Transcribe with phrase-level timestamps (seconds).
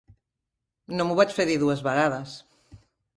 [0.95, 2.33] No m'ho vaig fer dir dues vegades.